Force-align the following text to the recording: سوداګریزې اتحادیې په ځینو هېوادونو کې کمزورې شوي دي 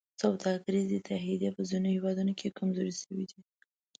سوداګریزې 0.21 0.95
اتحادیې 0.99 1.49
په 1.55 1.61
ځینو 1.69 1.87
هېوادونو 1.95 2.31
کې 2.39 2.55
کمزورې 2.57 2.93
شوي 3.01 3.23
دي 3.31 3.39